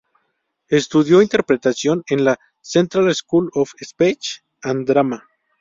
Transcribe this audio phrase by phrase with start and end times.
[0.69, 5.27] Estudió interpretación en la Central School of Speech and Drama.